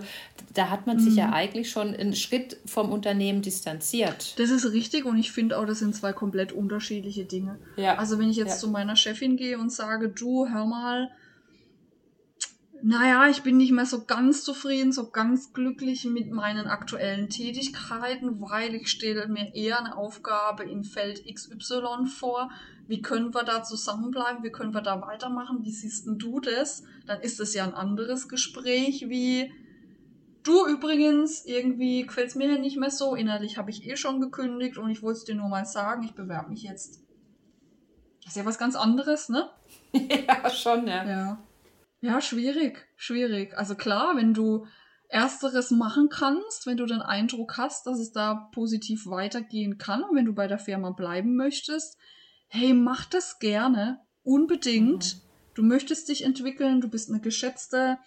da 0.54 0.70
hat 0.70 0.86
man 0.86 1.00
sich 1.00 1.16
ja 1.16 1.32
eigentlich 1.32 1.72
schon 1.72 1.96
einen 1.96 2.16
Schritt 2.16 2.58
vom 2.66 2.92
Unternehmen 2.92 3.42
distanziert. 3.42 4.38
Das 4.38 4.50
ist 4.50 4.72
richtig 4.74 5.06
und 5.06 5.18
ich 5.18 5.32
finde 5.32 5.58
auch, 5.58 5.66
das 5.66 5.80
sind 5.80 5.96
zwei 5.96 6.14
komplett 6.14 6.52
unterschiedliche 6.52 7.26
Dinge. 7.26 7.58
Ja. 7.78 7.96
Also 7.98 8.20
wenn 8.20 8.30
ich 8.30 8.38
jetzt 8.38 8.56
Ja. 8.56 8.58
zu 8.58 8.68
meiner 8.70 8.96
Chefin 8.96 9.38
gehe 9.38 9.58
und 9.58 9.72
sage, 9.72 10.10
du, 10.10 10.48
hör 10.48 10.66
mal, 10.66 11.10
naja, 12.82 13.28
ich 13.30 13.44
bin 13.44 13.58
nicht 13.58 13.72
mehr 13.72 13.86
so 13.86 14.06
ganz 14.06 14.44
zufrieden, 14.44 14.92
so 14.92 15.10
ganz 15.10 15.54
glücklich 15.54 16.06
mit 16.06 16.32
meinen 16.32 16.68
aktuellen 16.68 17.30
Tätigkeiten, 17.30 18.42
weil 18.42 18.76
ich 18.76 18.90
stelle 18.90 19.28
mir 19.28 19.54
eher 19.54 19.80
eine 19.80 19.98
Aufgabe 19.98 20.64
in 20.64 20.84
Feld 20.84 21.24
XY 21.26 22.06
vor. 22.06 22.50
Wie 22.88 23.02
können 23.02 23.34
wir 23.34 23.44
da 23.44 23.64
zusammenbleiben? 23.64 24.44
Wie 24.44 24.52
können 24.52 24.74
wir 24.74 24.82
da 24.82 25.02
weitermachen? 25.02 25.60
Wie 25.62 25.72
siehst 25.72 26.08
denn 26.08 26.18
du 26.18 26.40
das? 26.40 26.84
Dann 27.06 27.22
ist 27.22 27.40
es 27.40 27.54
ja 27.54 27.64
ein 27.64 27.74
anderes 27.74 28.28
Gespräch 28.28 29.06
wie, 29.10 29.52
Du 30.44 30.66
übrigens, 30.66 31.46
irgendwie 31.46 32.06
gefällt's 32.06 32.36
mir 32.36 32.58
nicht 32.58 32.78
mehr 32.78 32.92
so. 32.92 33.14
Innerlich 33.14 33.58
habe 33.58 33.70
ich 33.70 33.86
eh 33.86 33.98
schon 33.98 34.22
gekündigt 34.22 34.78
und 34.78 34.90
ich 34.90 35.02
wollte 35.04 35.20
es 35.20 35.26
dir 35.26 35.36
nur 35.36 35.50
mal 35.50 35.66
sagen, 35.66 36.04
ich 36.04 36.16
bewerbe 36.16 36.50
mich 36.50 36.64
jetzt. 36.64 37.02
Das 38.24 38.34
ist 38.34 38.38
ja 38.38 38.46
was 38.46 38.58
ganz 38.58 38.76
anderes, 38.76 39.30
ne? 39.30 39.50
ja, 39.92 40.50
schon, 40.50 40.88
ja. 40.88 41.06
Ja. 41.08 41.44
Ja, 42.02 42.22
schwierig, 42.22 42.88
schwierig. 42.96 43.58
Also 43.58 43.76
klar, 43.76 44.16
wenn 44.16 44.34
du 44.34 44.66
Ersteres 45.10 45.72
machen 45.72 46.10
kannst, 46.10 46.66
wenn 46.66 46.78
du 46.78 46.86
den 46.86 47.02
Eindruck 47.02 47.58
hast, 47.58 47.88
dass 47.88 48.00
es 48.00 48.12
da 48.12 48.50
positiv 48.54 49.08
weitergehen 49.08 49.78
kann 49.78 50.04
und 50.04 50.16
wenn 50.16 50.26
du 50.26 50.34
bei 50.34 50.48
der 50.48 50.60
Firma 50.60 50.92
bleiben 50.92 51.36
möchtest, 51.36 51.98
hey, 52.48 52.74
mach 52.74 53.06
das 53.06 53.40
gerne, 53.40 54.00
unbedingt. 54.24 55.22
Du 55.56 55.64
möchtest 55.64 56.08
dich 56.10 56.24
entwickeln, 56.24 56.80
du 56.80 56.88
bist 56.88 57.10
eine 57.10 57.20
geschätzte 57.20 57.98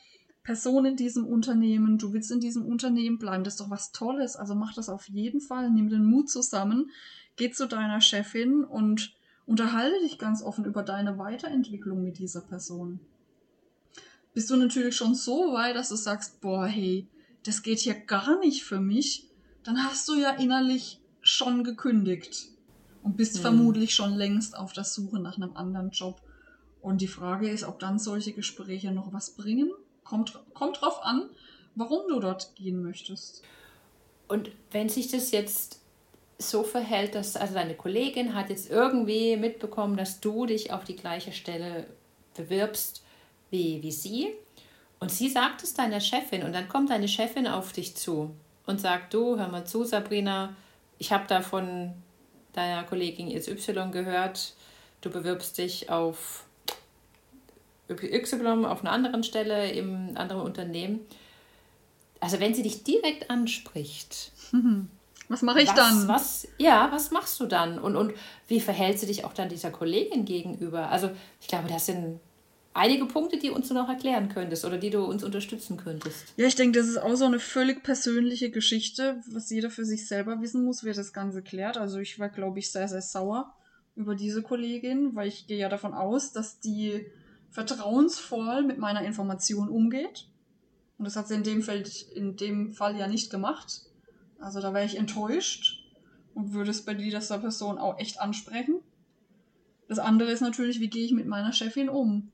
Person 0.43 0.85
in 0.85 0.97
diesem 0.97 1.27
Unternehmen, 1.27 1.99
du 1.99 2.13
willst 2.13 2.31
in 2.31 2.41
diesem 2.41 2.65
Unternehmen 2.65 3.19
bleiben, 3.19 3.45
das 3.45 3.55
ist 3.55 3.61
doch 3.61 3.71
was 3.71 3.93
Tolles. 3.93 4.37
Also 4.37 4.55
mach 4.55 4.73
das 4.73 4.89
auf 4.89 5.09
jeden 5.09 5.41
Fall, 5.41 5.71
nimm 5.71 5.89
den 5.89 6.05
Mut 6.05 6.31
zusammen, 6.31 6.91
geh 7.37 7.51
zu 7.51 7.67
deiner 7.67 8.01
Chefin 8.01 8.65
und 8.65 9.15
unterhalte 9.45 10.01
dich 10.01 10.19
ganz 10.19 10.43
offen 10.43 10.65
über 10.65 10.83
deine 10.83 11.19
Weiterentwicklung 11.19 12.03
mit 12.03 12.19
dieser 12.19 12.41
Person. 12.41 13.01
Bist 14.35 14.51
du 14.51 14.57
natürlich 14.57 14.97
schon 14.97 15.15
so 15.15 15.53
weit, 15.53 15.77
dass 15.77 15.91
du 15.91 15.97
sagst, 15.97 16.41
boah, 16.41 16.67
hey, 16.67 17.07
das 17.45 17.63
geht 17.63 17.81
hier 17.81 17.95
gar 17.95 18.39
nicht 18.39 18.65
für 18.65 18.81
mich, 18.81 19.29
dann 19.63 19.83
hast 19.85 20.09
du 20.09 20.15
ja 20.15 20.31
innerlich 20.31 21.01
schon 21.21 21.65
gekündigt 21.65 22.49
und 23.03 23.17
bist 23.17 23.37
hm. 23.37 23.43
vermutlich 23.43 23.95
schon 23.95 24.15
längst 24.15 24.57
auf 24.57 24.73
der 24.73 24.85
Suche 24.85 25.21
nach 25.21 25.37
einem 25.37 25.57
anderen 25.57 25.91
Job. 25.91 26.21
Und 26.81 27.01
die 27.01 27.09
Frage 27.09 27.49
ist, 27.49 27.65
ob 27.65 27.79
dann 27.79 27.99
solche 27.99 28.33
Gespräche 28.33 28.91
noch 28.91 29.13
was 29.13 29.31
bringen 29.31 29.71
Kommt, 30.05 30.39
kommt 30.53 30.81
drauf 30.81 31.05
an, 31.05 31.31
warum 31.75 32.09
du 32.09 32.19
dort 32.19 32.55
gehen 32.57 32.83
möchtest. 32.83 33.43
Und 34.29 34.51
wenn 34.71 34.89
sich 34.89 35.09
das 35.09 35.31
jetzt 35.31 35.81
so 36.39 36.65
verhält, 36.65 37.15
dass 37.15 37.37
also 37.37 37.55
deine 37.55 37.77
Kollegin 37.77 38.35
hat 38.35 38.51
jetzt 38.51 38.69
irgendwie 38.69 39.37
mitbekommen, 39.37 39.97
dass 39.97 40.21
du 40.21 40.47
dich 40.47 40.73
auf 40.73 40.85
die 40.85 40.97
gleiche 40.97 41.33
Stelle 41.33 41.87
bewirbst 42.35 43.05
wie, 43.53 43.83
wie 43.83 43.93
sie 43.93 44.33
und 44.99 45.11
sie 45.11 45.29
sagt 45.29 45.63
es 45.63 45.75
deiner 45.75 46.01
Chefin 46.01 46.43
und 46.43 46.53
dann 46.53 46.69
kommt 46.69 46.91
deine 46.91 47.07
Chefin 47.07 47.47
auf 47.47 47.73
dich 47.73 47.95
zu 47.95 48.35
und 48.67 48.81
sagt, 48.81 49.15
du, 49.15 49.39
hör 49.39 49.49
mal 49.49 49.67
zu, 49.67 49.85
Sabrina, 49.85 50.57
ich 50.99 51.13
habe 51.13 51.25
da 51.29 51.43
von 51.43 51.93
deiner 52.53 52.83
Kollegin 52.85 53.29
XY 53.37 53.91
gehört, 53.93 54.55
du 55.01 55.11
bewirbst 55.11 55.59
dich 55.59 55.91
auf 55.91 56.45
XY 57.89 58.65
auf 58.65 58.81
einer 58.81 58.93
anderen 58.93 59.23
Stelle 59.23 59.71
im 59.73 60.17
anderen 60.17 60.43
Unternehmen. 60.43 61.01
Also 62.21 62.41
wenn 62.41 62.55
sie 62.55 62.63
dich 62.63 62.85
direkt 62.85 63.29
anspricht, 63.29 64.33
was 65.29 65.43
mache 65.43 65.61
ich 65.61 65.69
was, 65.69 65.75
dann? 65.75 66.09
Was, 66.09 66.49
ja, 66.57 66.89
was 66.93 67.11
machst 67.11 67.39
du 67.41 67.47
dann? 67.47 67.79
Und, 67.79 67.97
und 67.97 68.15
wie 68.49 68.61
verhält 68.61 68.99
sie 68.99 69.07
dich 69.07 69.25
auch 69.25 69.33
dann 69.35 69.49
dieser 69.49 69.71
Kollegin 69.71 70.25
gegenüber? 70.25 70.89
Also 70.89 71.11
ich 71.41 71.49
glaube, 71.49 71.69
das 71.69 71.87
sind 71.87 72.21
einige 72.75 73.07
Punkte, 73.07 73.39
die 73.39 73.51
uns 73.51 73.69
du 73.69 73.75
noch 73.75 73.89
erklären 73.89 74.29
könntest 74.29 74.65
oder 74.65 74.79
die 74.79 74.91
du 74.91 75.05
uns 75.05 75.25
unterstützen 75.25 75.77
könntest. 75.77 76.33
Ja, 76.37 76.47
ich 76.47 76.55
denke, 76.55 76.79
das 76.79 76.89
ist 76.89 76.99
auch 76.99 77.15
so 77.15 77.25
eine 77.25 77.39
völlig 77.39 77.83
persönliche 77.83 78.51
Geschichte, 78.51 79.21
was 79.31 79.51
jeder 79.51 79.71
für 79.71 79.85
sich 79.85 80.07
selber 80.07 80.41
wissen 80.41 80.65
muss, 80.65 80.85
wer 80.85 80.95
das 80.95 81.13
Ganze 81.13 81.43
klärt. 81.43 81.77
Also 81.77 81.99
ich 81.99 82.19
war, 82.19 82.29
glaube 82.29 82.59
ich, 82.59 82.71
sehr, 82.71 82.89
sehr 82.89 83.03
sauer 83.03 83.55
über 83.95 84.15
diese 84.15 84.43
Kollegin, 84.43 85.15
weil 85.15 85.29
ich 85.29 85.47
gehe 85.47 85.59
ja 85.59 85.69
davon 85.69 85.93
aus, 85.93 86.33
dass 86.33 86.61
die 86.61 87.07
vertrauensvoll 87.51 88.63
mit 88.63 88.79
meiner 88.79 89.03
Information 89.03 89.69
umgeht. 89.69 90.29
Und 90.99 91.05
das 91.05 91.17
hat 91.17 91.29
sie 91.29 91.35
in 91.35 91.43
dem, 91.43 91.63
Fall, 91.63 91.83
in 92.15 92.37
dem 92.37 92.73
Fall 92.73 92.97
ja 92.97 93.07
nicht 93.07 93.31
gemacht. 93.31 93.83
Also 94.39 94.61
da 94.61 94.73
wäre 94.73 94.87
ich 94.87 94.97
enttäuscht 94.97 95.85
und 96.35 96.53
würde 96.53 96.71
es 96.71 96.85
bei 96.85 96.95
dieser 96.95 97.39
Person 97.39 97.79
auch 97.79 97.99
echt 97.99 98.21
ansprechen. 98.21 98.81
Das 99.89 99.99
andere 99.99 100.31
ist 100.31 100.41
natürlich, 100.41 100.81
wie 100.81 100.89
gehe 100.89 101.05
ich 101.05 101.13
mit 101.13 101.27
meiner 101.27 101.53
Chefin 101.53 101.91
um? 101.91 102.33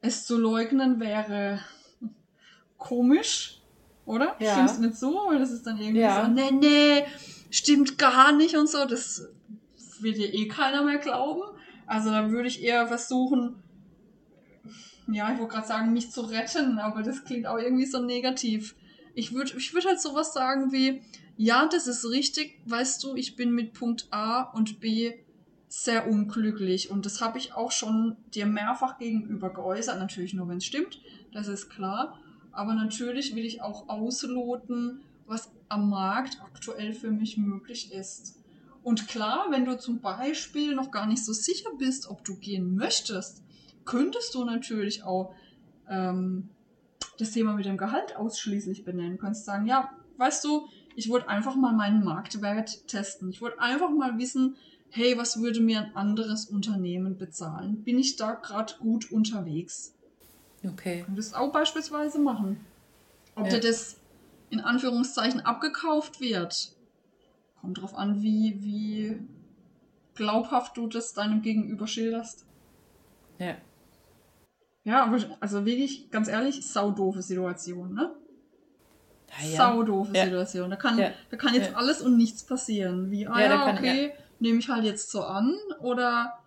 Es 0.00 0.26
zu 0.26 0.38
leugnen 0.38 1.00
wäre 1.00 1.60
komisch, 2.78 3.60
oder? 4.06 4.36
Ja. 4.38 4.54
Stimmt's 4.54 4.78
nicht 4.78 4.96
so? 4.96 5.12
Weil 5.28 5.38
das 5.38 5.50
ist 5.50 5.66
dann 5.66 5.78
irgendwie 5.78 6.00
ja. 6.00 6.24
so, 6.24 6.30
nee, 6.30 6.50
nee, 6.50 7.04
stimmt 7.50 7.98
gar 7.98 8.32
nicht 8.32 8.56
und 8.56 8.68
so. 8.68 8.84
Das 8.86 9.28
wird 10.00 10.16
dir 10.16 10.32
eh 10.32 10.48
keiner 10.48 10.82
mehr 10.82 10.98
glauben. 10.98 11.42
Also 11.86 12.10
dann 12.10 12.30
würde 12.30 12.48
ich 12.48 12.62
eher 12.62 12.86
versuchen, 12.86 13.62
ja, 15.08 15.32
ich 15.32 15.38
wollte 15.38 15.54
gerade 15.54 15.66
sagen, 15.66 15.92
mich 15.92 16.10
zu 16.10 16.22
retten, 16.22 16.78
aber 16.78 17.02
das 17.02 17.24
klingt 17.24 17.46
auch 17.46 17.58
irgendwie 17.58 17.86
so 17.86 18.00
negativ. 18.00 18.76
Ich 19.14 19.34
würde 19.34 19.52
ich 19.56 19.74
würd 19.74 19.86
halt 19.86 20.00
sowas 20.00 20.32
sagen 20.32 20.72
wie, 20.72 21.02
ja, 21.36 21.66
das 21.66 21.86
ist 21.86 22.08
richtig, 22.08 22.60
weißt 22.66 23.02
du, 23.02 23.16
ich 23.16 23.34
bin 23.34 23.52
mit 23.52 23.72
Punkt 23.72 24.06
A 24.10 24.42
und 24.42 24.80
B 24.80 25.14
sehr 25.70 26.08
unglücklich 26.08 26.90
und 26.90 27.06
das 27.06 27.20
habe 27.20 27.38
ich 27.38 27.54
auch 27.54 27.70
schon 27.70 28.16
dir 28.34 28.44
mehrfach 28.44 28.98
gegenüber 28.98 29.50
geäußert, 29.50 30.00
natürlich 30.00 30.34
nur, 30.34 30.48
wenn 30.48 30.58
es 30.58 30.64
stimmt, 30.64 31.00
das 31.32 31.46
ist 31.46 31.70
klar, 31.70 32.18
aber 32.50 32.74
natürlich 32.74 33.36
will 33.36 33.44
ich 33.44 33.62
auch 33.62 33.88
ausloten, 33.88 35.00
was 35.26 35.52
am 35.68 35.88
Markt 35.88 36.38
aktuell 36.42 36.92
für 36.92 37.12
mich 37.12 37.36
möglich 37.36 37.92
ist. 37.92 38.42
Und 38.82 39.06
klar, 39.06 39.46
wenn 39.50 39.64
du 39.64 39.78
zum 39.78 40.00
Beispiel 40.00 40.74
noch 40.74 40.90
gar 40.90 41.06
nicht 41.06 41.24
so 41.24 41.32
sicher 41.32 41.70
bist, 41.78 42.10
ob 42.10 42.24
du 42.24 42.34
gehen 42.34 42.74
möchtest, 42.74 43.44
könntest 43.84 44.34
du 44.34 44.44
natürlich 44.44 45.04
auch 45.04 45.36
ähm, 45.88 46.48
das 47.18 47.30
Thema 47.30 47.54
mit 47.54 47.66
dem 47.66 47.76
Gehalt 47.76 48.16
ausschließlich 48.16 48.84
benennen. 48.84 49.12
Du 49.12 49.18
kannst 49.18 49.44
sagen, 49.44 49.66
ja, 49.66 49.90
weißt 50.16 50.42
du, 50.44 50.66
ich 50.96 51.08
wollte 51.08 51.28
einfach 51.28 51.54
mal 51.54 51.72
meinen 51.72 52.02
Marktwert 52.02 52.88
testen. 52.88 53.30
Ich 53.30 53.40
wollte 53.40 53.60
einfach 53.60 53.90
mal 53.90 54.18
wissen, 54.18 54.56
hey, 54.90 55.16
was 55.16 55.40
würde 55.40 55.60
mir 55.60 55.80
ein 55.80 55.96
anderes 55.96 56.46
Unternehmen 56.46 57.16
bezahlen? 57.16 57.82
Bin 57.84 57.98
ich 57.98 58.16
da 58.16 58.32
gerade 58.32 58.74
gut 58.80 59.10
unterwegs? 59.10 59.94
Okay. 60.66 61.04
Und 61.08 61.16
das 61.16 61.32
auch 61.32 61.52
beispielsweise 61.52 62.18
machen. 62.18 62.64
Ob 63.34 63.44
ja. 63.46 63.52
dir 63.52 63.60
das 63.60 63.96
in 64.50 64.60
Anführungszeichen 64.60 65.40
abgekauft 65.40 66.20
wird, 66.20 66.74
kommt 67.60 67.80
drauf 67.80 67.94
an, 67.94 68.22
wie, 68.22 68.62
wie 68.62 69.18
glaubhaft 70.14 70.76
du 70.76 70.86
das 70.86 71.14
deinem 71.14 71.42
Gegenüber 71.42 71.86
schilderst. 71.86 72.44
Ja. 73.38 73.56
Ja, 74.82 75.04
aber 75.04 75.18
also 75.40 75.64
wirklich, 75.64 76.10
ganz 76.10 76.28
ehrlich, 76.28 76.66
saudoofe 76.66 77.22
Situation, 77.22 77.94
ne? 77.94 78.14
Ja, 79.28 79.46
ja. 79.46 79.56
Saudoofe 79.56 80.14
ja. 80.14 80.24
Situation. 80.24 80.70
Da 80.70 80.76
kann, 80.76 80.98
da 80.98 81.36
kann 81.36 81.54
jetzt 81.54 81.74
alles 81.74 82.02
und 82.02 82.16
nichts 82.16 82.44
passieren. 82.44 83.10
Wie, 83.10 83.26
ah 83.26 83.40
ja, 83.40 83.72
okay, 83.72 84.12
nehme 84.40 84.58
ich 84.58 84.68
halt 84.68 84.84
jetzt 84.84 85.10
so 85.10 85.22
an. 85.22 85.54
Oder 85.80 86.38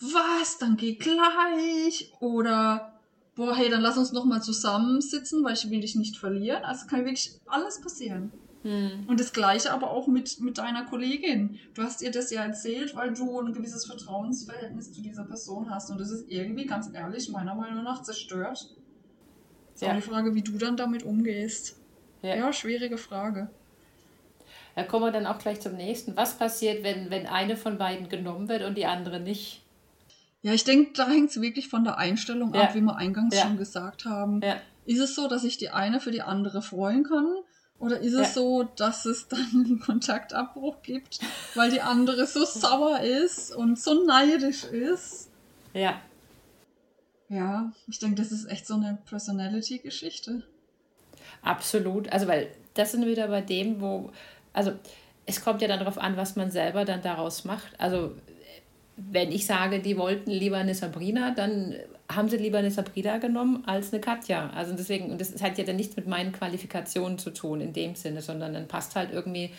was, 0.00 0.58
dann 0.58 0.76
geh 0.76 0.94
gleich. 0.94 2.12
Oder 2.20 2.92
boah, 3.34 3.54
hey, 3.54 3.70
dann 3.70 3.82
lass 3.82 3.96
uns 3.96 4.12
noch 4.12 4.24
mal 4.24 4.42
zusammensitzen, 4.42 5.44
weil 5.44 5.54
ich 5.54 5.70
will 5.70 5.80
dich 5.80 5.94
nicht 5.94 6.16
verlieren. 6.16 6.64
Also 6.64 6.86
kann 6.86 7.04
wirklich 7.04 7.32
alles 7.46 7.80
passieren. 7.80 8.32
Hm. 8.62 9.06
Und 9.08 9.18
das 9.18 9.32
Gleiche 9.32 9.72
aber 9.72 9.90
auch 9.90 10.06
mit, 10.06 10.40
mit 10.40 10.58
deiner 10.58 10.84
Kollegin. 10.84 11.58
Du 11.74 11.82
hast 11.82 12.00
ihr 12.00 12.12
das 12.12 12.30
ja 12.30 12.44
erzählt, 12.44 12.94
weil 12.94 13.12
du 13.12 13.40
ein 13.40 13.52
gewisses 13.52 13.86
Vertrauensverhältnis 13.86 14.92
zu 14.92 15.02
dieser 15.02 15.24
Person 15.24 15.68
hast. 15.70 15.90
Und 15.90 16.00
das 16.00 16.10
ist 16.10 16.26
irgendwie, 16.28 16.66
ganz 16.66 16.88
ehrlich, 16.92 17.28
meiner 17.30 17.54
Meinung 17.54 17.82
nach 17.82 18.02
zerstört. 18.02 18.76
Ist 19.74 19.82
ja. 19.82 19.90
auch 19.90 19.96
die 19.96 20.02
Frage, 20.02 20.34
wie 20.34 20.42
du 20.42 20.58
dann 20.58 20.76
damit 20.76 21.02
umgehst. 21.02 21.80
Ja, 22.22 22.36
ja 22.36 22.52
schwierige 22.52 22.98
Frage. 22.98 23.50
Da 24.74 24.84
kommen 24.84 25.04
wir 25.04 25.12
dann 25.12 25.26
auch 25.26 25.38
gleich 25.38 25.60
zum 25.60 25.74
nächsten. 25.74 26.16
Was 26.16 26.38
passiert, 26.38 26.82
wenn, 26.82 27.10
wenn 27.10 27.26
eine 27.26 27.56
von 27.56 27.78
beiden 27.78 28.08
genommen 28.08 28.48
wird 28.48 28.62
und 28.62 28.76
die 28.76 28.86
andere 28.86 29.20
nicht? 29.20 29.62
Ja, 30.40 30.52
ich 30.52 30.64
denke, 30.64 30.92
da 30.94 31.08
hängt 31.08 31.30
es 31.30 31.40
wirklich 31.40 31.68
von 31.68 31.84
der 31.84 31.98
Einstellung 31.98 32.54
ja. 32.54 32.62
ab, 32.62 32.74
wie 32.74 32.80
wir 32.80 32.96
eingangs 32.96 33.36
ja. 33.36 33.42
schon 33.42 33.58
gesagt 33.58 34.06
haben. 34.06 34.40
Ja. 34.42 34.56
Ist 34.86 34.98
es 34.98 35.14
so, 35.14 35.28
dass 35.28 35.42
sich 35.42 35.58
die 35.58 35.70
eine 35.70 36.00
für 36.00 36.10
die 36.10 36.22
andere 36.22 36.62
freuen 36.62 37.04
kann? 37.04 37.26
Oder 37.78 37.98
ist 37.98 38.14
es 38.14 38.34
so, 38.34 38.62
dass 38.62 39.06
es 39.06 39.28
dann 39.28 39.46
einen 39.54 39.80
Kontaktabbruch 39.80 40.82
gibt, 40.82 41.18
weil 41.54 41.70
die 41.70 41.80
andere 41.80 42.26
so 42.26 42.44
sauer 42.44 43.00
ist 43.00 43.54
und 43.54 43.78
so 43.78 44.04
neidisch 44.04 44.64
ist? 44.64 45.28
Ja. 45.74 46.00
Ja, 47.28 47.72
ich 47.88 47.98
denke, 47.98 48.22
das 48.22 48.30
ist 48.30 48.44
echt 48.44 48.66
so 48.66 48.74
eine 48.74 48.98
Personality-Geschichte. 49.08 50.42
Absolut. 51.42 52.12
Also, 52.12 52.28
weil 52.28 52.54
das 52.74 52.92
sind 52.92 53.06
wieder 53.06 53.28
bei 53.28 53.40
dem, 53.40 53.80
wo, 53.80 54.12
also 54.52 54.72
es 55.26 55.42
kommt 55.42 55.62
ja 55.62 55.68
dann 55.68 55.78
darauf 55.78 55.98
an, 55.98 56.16
was 56.16 56.36
man 56.36 56.50
selber 56.50 56.84
dann 56.84 57.02
daraus 57.02 57.44
macht. 57.44 57.78
Also, 57.78 58.12
wenn 58.96 59.32
ich 59.32 59.46
sage, 59.46 59.80
die 59.80 59.96
wollten 59.96 60.30
lieber 60.30 60.58
eine 60.58 60.74
Sabrina, 60.74 61.30
dann 61.30 61.74
haben 62.10 62.28
sie 62.28 62.36
lieber 62.36 62.58
eine 62.58 62.70
Sabrina 62.70 63.18
genommen 63.18 63.62
als 63.66 63.92
eine 63.92 64.00
Katja. 64.00 64.50
Also 64.50 64.74
deswegen, 64.74 65.10
und 65.10 65.20
das 65.20 65.40
hat 65.42 65.56
ja 65.58 65.64
dann 65.64 65.76
nichts 65.76 65.96
mit 65.96 66.06
meinen 66.06 66.32
Qualifikationen 66.32 67.18
zu 67.18 67.30
tun 67.30 67.60
in 67.60 67.72
dem 67.72 67.94
Sinne, 67.94 68.20
sondern 68.20 68.52
dann 68.52 68.68
passt 68.68 68.96
halt 68.96 69.12
irgendwie 69.12 69.50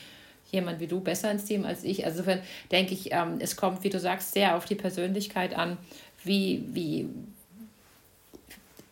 jemand 0.52 0.80
wie 0.80 0.88
du 0.88 1.00
besser 1.00 1.32
ins 1.32 1.46
Team 1.46 1.66
als 1.66 1.84
ich. 1.84 2.06
Also 2.06 2.20
insofern 2.20 2.42
denke 2.72 2.94
ich, 2.94 3.12
ähm, 3.12 3.38
es 3.40 3.56
kommt, 3.56 3.84
wie 3.84 3.90
du 3.90 4.00
sagst, 4.00 4.34
sehr 4.34 4.56
auf 4.56 4.66
die 4.66 4.76
Persönlichkeit 4.76 5.56
an, 5.56 5.78
wie, 6.24 6.64
wie, 6.72 7.10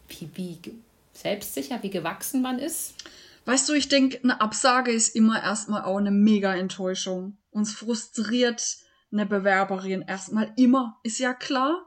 wie, 0.08 0.30
wie 0.34 0.58
selbstsicher, 1.14 1.80
wie 1.84 1.92
gewachsen 1.92 2.42
man 2.42 2.58
ist. 2.58 2.96
Weißt 3.46 3.68
du, 3.68 3.74
ich 3.74 3.90
denke, 3.90 4.20
eine 4.24 4.40
Absage 4.40 4.92
ist 4.92 5.16
immer 5.16 5.42
erstmal 5.42 5.84
auch 5.84 5.98
eine 5.98 6.12
mega 6.12 6.54
Enttäuschung. 6.54 7.38
Uns 7.50 7.74
frustriert 7.74 8.78
eine 9.12 9.26
Bewerberin 9.26 10.04
erstmal 10.04 10.54
immer, 10.56 11.00
ist 11.04 11.20
ja 11.20 11.34
klar. 11.34 11.86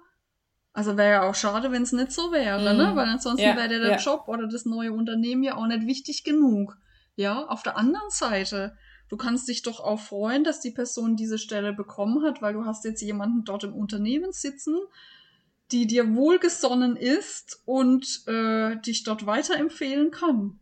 Also 0.73 0.96
wäre 0.96 1.11
ja 1.12 1.23
auch 1.23 1.37
schade, 1.37 1.70
wenn 1.70 1.84
es 1.84 1.92
nicht 1.92 2.11
so 2.11 2.32
wäre, 2.32 2.75
mm. 2.75 2.76
ne? 2.76 2.96
Weil 2.96 3.08
ansonsten 3.08 3.46
ja, 3.46 3.56
wäre 3.56 3.68
der 3.68 3.92
ja. 3.92 3.96
Job 3.96 4.25
oder 4.26 4.49
das 4.49 4.64
neue 4.64 4.92
Unternehmen 4.92 5.44
ja 5.44 5.56
auch 5.56 5.66
nicht 5.66 5.87
wichtig 5.87 6.25
genug. 6.25 6.76
Ja, 7.14 7.46
auf 7.46 7.62
der 7.62 7.76
anderen 7.76 8.11
Seite, 8.11 8.76
du 9.08 9.16
kannst 9.16 9.46
dich 9.49 9.62
doch 9.62 9.78
auch 9.78 10.00
freuen, 10.00 10.42
dass 10.42 10.61
die 10.61 10.73
Person 10.73 11.14
diese 11.14 11.38
Stelle 11.38 11.73
bekommen 11.73 12.25
hat, 12.25 12.42
weil 12.42 12.54
du 12.54 12.64
hast 12.64 12.84
jetzt 12.84 13.02
jemanden 13.02 13.44
dort 13.44 13.62
im 13.62 13.73
Unternehmen 13.73 14.32
sitzen, 14.32 14.76
die 15.70 15.87
dir 15.87 16.16
wohlgesonnen 16.16 16.96
ist 16.96 17.62
und 17.64 18.26
äh, 18.26 18.76
dich 18.80 19.04
dort 19.04 19.26
weiterempfehlen 19.26 20.11
kann. 20.11 20.58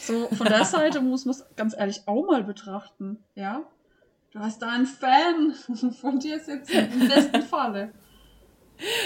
So, 0.00 0.28
von 0.28 0.46
der 0.46 0.64
Seite 0.64 1.00
muss 1.00 1.24
man 1.24 1.34
es 1.34 1.44
ganz 1.56 1.76
ehrlich 1.76 2.02
auch 2.06 2.26
mal 2.26 2.42
betrachten, 2.42 3.22
ja. 3.34 3.62
Du 4.32 4.38
hast 4.38 4.62
da 4.62 4.70
einen 4.70 4.86
Fan 4.86 5.54
von 6.00 6.18
dir 6.18 6.38
sitzen, 6.38 6.88
im 6.92 7.08
besten 7.08 7.42
Falle. 7.42 7.92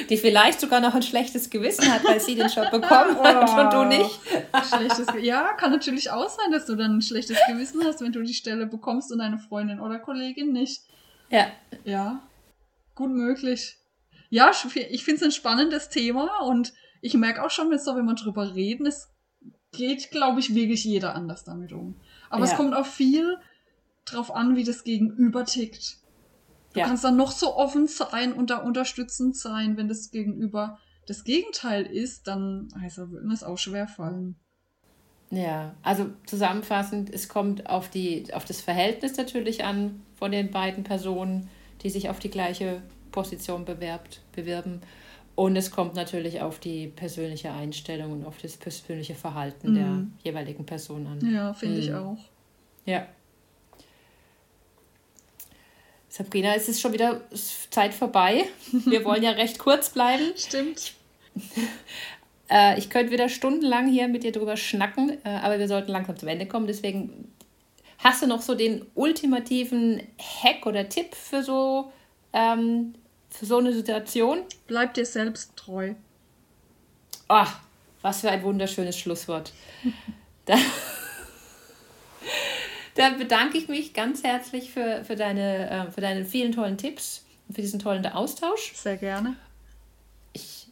Die 0.08 0.16
vielleicht 0.16 0.60
sogar 0.60 0.80
noch 0.80 0.94
ein 0.94 1.02
schlechtes 1.02 1.50
Gewissen 1.50 1.90
hat, 1.92 2.04
weil 2.04 2.20
sie 2.20 2.36
den 2.36 2.48
Job 2.48 2.70
bekommen 2.70 3.18
hat 3.22 3.50
oh, 3.50 3.60
und 3.60 3.72
du 3.72 3.84
nicht. 3.84 4.20
Schlechtes, 4.68 5.08
ja, 5.20 5.52
kann 5.54 5.72
natürlich 5.72 6.10
auch 6.10 6.28
sein, 6.28 6.52
dass 6.52 6.66
du 6.66 6.76
dann 6.76 6.98
ein 6.98 7.02
schlechtes 7.02 7.38
Gewissen 7.48 7.82
hast, 7.84 8.00
wenn 8.00 8.12
du 8.12 8.22
die 8.22 8.34
Stelle 8.34 8.66
bekommst 8.66 9.10
und 9.10 9.18
deine 9.18 9.38
Freundin 9.38 9.80
oder 9.80 9.98
Kollegin 9.98 10.52
nicht. 10.52 10.82
Ja. 11.28 11.46
Ja, 11.84 12.22
gut 12.94 13.10
möglich. 13.10 13.78
Ja, 14.30 14.52
ich 14.74 15.04
finde 15.04 15.16
es 15.16 15.22
ein 15.22 15.32
spannendes 15.32 15.88
Thema 15.88 16.42
und 16.42 16.72
ich 17.00 17.14
merke 17.14 17.42
auch 17.42 17.50
schon, 17.50 17.76
so, 17.78 17.96
wenn 17.96 18.04
wir 18.04 18.14
drüber 18.14 18.54
reden, 18.54 18.86
es 18.86 19.13
geht, 19.76 20.11
glaube 20.11 20.40
ich, 20.40 20.54
wirklich 20.54 20.85
jeder 20.85 21.14
anders 21.14 21.45
damit 21.45 21.73
um. 21.73 21.97
Aber 22.31 22.45
ja. 22.45 22.50
es 22.50 22.57
kommt 22.57 22.75
auch 22.75 22.87
viel 22.87 23.38
drauf 24.04 24.35
an, 24.35 24.57
wie 24.57 24.64
das 24.64 24.85
Gegenüber 24.85 25.45
tickt. 25.45 25.99
Du 26.73 26.81
ja. 26.81 26.87
kannst 26.87 27.04
dann 27.04 27.16
noch 27.16 27.31
so 27.31 27.57
offen 27.57 27.87
sein 27.87 28.33
und 28.33 28.50
da 28.50 28.59
unterstützend 28.59 29.37
sein, 29.37 29.76
wenn 29.76 29.88
das 29.88 30.11
Gegenüber 30.11 30.78
das 31.07 31.25
Gegenteil 31.25 31.85
ist, 31.85 32.26
dann 32.26 32.69
also, 32.83 33.11
wird 33.11 33.25
mir 33.25 33.35
es 33.35 33.45
auch 33.45 33.59
schwer 33.59 33.87
fallen. 33.87 34.37
Ja, 35.31 35.75
also 35.83 36.11
zusammenfassend, 36.26 37.12
es 37.12 37.28
kommt 37.28 37.69
auf, 37.69 37.88
die, 37.90 38.33
auf 38.35 38.45
das 38.45 38.61
Verhältnis 38.61 39.16
natürlich 39.16 39.64
an 39.64 40.02
von 40.14 40.31
den 40.31 40.50
beiden 40.50 40.85
Personen, 40.85 41.49
die 41.83 41.90
sich 41.90 42.09
auf 42.09 42.19
die 42.19 42.31
gleiche 42.31 42.83
Position 43.11 43.64
bewerbt, 43.64 44.23
bewerben. 44.33 44.81
Und 45.36 45.56
es 45.56 45.70
kommt 45.70 45.94
natürlich 45.94 46.40
auf 46.40 46.60
die 46.60 46.86
persönliche 46.86 47.52
Einstellung 47.52 48.12
und 48.12 48.24
auf 48.24 48.38
das 48.40 48.56
persönliche 48.56 49.14
Verhalten 49.14 49.72
mhm. 49.72 49.74
der 49.74 50.06
jeweiligen 50.22 50.64
Person 50.64 51.06
an. 51.06 51.32
Ja, 51.32 51.52
finde 51.54 51.76
mhm. 51.76 51.82
ich 51.82 51.94
auch. 51.94 52.18
Ja. 52.86 53.06
Sabrina, 56.08 56.54
es 56.54 56.68
ist 56.68 56.80
schon 56.80 56.92
wieder 56.92 57.22
Zeit 57.70 57.92
vorbei. 57.92 58.44
Wir 58.84 59.04
wollen 59.04 59.24
ja 59.24 59.32
recht 59.32 59.58
kurz 59.58 59.90
bleiben. 59.90 60.32
Stimmt. 60.36 60.92
Äh, 62.50 62.78
ich 62.78 62.90
könnte 62.90 63.10
wieder 63.10 63.30
stundenlang 63.30 63.88
hier 63.88 64.06
mit 64.06 64.22
dir 64.22 64.30
drüber 64.30 64.58
schnacken, 64.58 65.16
äh, 65.24 65.28
aber 65.30 65.58
wir 65.58 65.66
sollten 65.66 65.90
langsam 65.90 66.18
zum 66.18 66.28
Ende 66.28 66.44
kommen. 66.44 66.66
Deswegen 66.66 67.32
hast 67.96 68.22
du 68.22 68.26
noch 68.26 68.42
so 68.42 68.54
den 68.54 68.84
ultimativen 68.94 70.02
Hack 70.20 70.66
oder 70.66 70.90
Tipp 70.90 71.14
für 71.14 71.42
so 71.42 71.90
ähm, 72.34 72.92
für 73.34 73.46
so 73.46 73.58
eine 73.58 73.72
Situation? 73.72 74.42
Bleib 74.66 74.94
dir 74.94 75.04
selbst 75.04 75.56
treu. 75.56 75.94
Ach, 77.28 77.60
was 78.02 78.20
für 78.20 78.30
ein 78.30 78.42
wunderschönes 78.42 78.98
Schlusswort. 78.98 79.52
da, 80.44 80.56
da, 82.94 83.10
bedanke 83.10 83.58
ich 83.58 83.68
mich 83.68 83.94
ganz 83.94 84.22
herzlich 84.22 84.70
für, 84.70 85.04
für, 85.04 85.16
deine, 85.16 85.70
äh, 85.70 85.90
für 85.90 86.00
deine 86.00 86.24
vielen 86.24 86.52
tollen 86.52 86.78
Tipps 86.78 87.24
und 87.48 87.54
für 87.54 87.62
diesen 87.62 87.80
tollen 87.80 88.06
Austausch. 88.06 88.72
Sehr 88.74 88.96
gerne. 88.96 89.36
Ich 90.32 90.68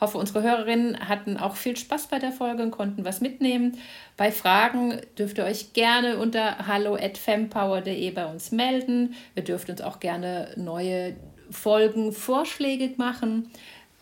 hoffe, 0.00 0.18
unsere 0.18 0.42
Hörerinnen 0.42 1.08
hatten 1.08 1.38
auch 1.38 1.56
viel 1.56 1.76
Spaß 1.76 2.08
bei 2.08 2.18
der 2.18 2.32
Folge 2.32 2.62
und 2.62 2.70
konnten 2.70 3.04
was 3.04 3.20
mitnehmen. 3.20 3.78
Bei 4.16 4.30
Fragen 4.30 5.00
dürft 5.18 5.38
ihr 5.38 5.44
euch 5.44 5.72
gerne 5.72 6.18
unter 6.18 6.66
hallo@fempower.de 6.66 8.10
bei 8.10 8.26
uns 8.26 8.52
melden. 8.52 9.14
Ihr 9.34 9.44
dürft 9.44 9.70
uns 9.70 9.80
auch 9.80 9.98
gerne 9.98 10.52
neue 10.56 11.16
Folgen 11.50 12.12
Vorschläge 12.12 12.90
machen. 12.96 13.50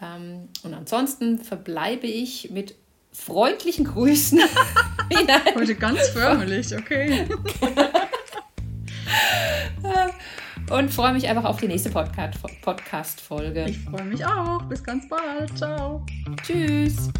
Ähm, 0.02 0.48
und 0.62 0.74
ansonsten 0.74 1.38
verbleibe 1.38 2.06
ich 2.06 2.50
mit 2.50 2.74
freundlichen 3.12 3.84
Grüßen. 3.84 4.40
Heute 5.54 5.74
ganz 5.76 6.08
förmlich, 6.08 6.74
okay. 6.76 7.26
und 10.70 10.92
freue 10.92 11.12
mich 11.12 11.28
einfach 11.28 11.44
auf 11.44 11.58
die 11.60 11.68
nächste 11.68 11.90
Podcast-Folge. 11.90 13.66
Ich 13.68 13.78
freue 13.80 14.04
mich 14.04 14.24
auch. 14.24 14.62
Bis 14.64 14.82
ganz 14.82 15.08
bald. 15.08 15.56
Ciao. 15.56 16.04
Tschüss. 16.42 17.10